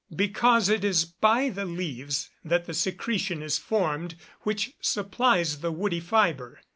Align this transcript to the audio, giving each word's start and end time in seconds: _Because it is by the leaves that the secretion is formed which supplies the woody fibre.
_Because 0.17 0.67
it 0.67 0.83
is 0.83 1.05
by 1.05 1.49
the 1.49 1.63
leaves 1.63 2.31
that 2.43 2.65
the 2.65 2.73
secretion 2.73 3.43
is 3.43 3.59
formed 3.59 4.15
which 4.41 4.73
supplies 4.81 5.59
the 5.59 5.71
woody 5.71 5.99
fibre. 5.99 6.59